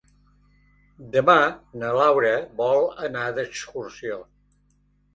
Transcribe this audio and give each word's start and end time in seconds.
Demà 1.17 1.35
na 1.83 1.93
Laura 1.99 2.33
vol 2.65 2.91
anar 3.11 3.31
d'excursió. 3.39 4.23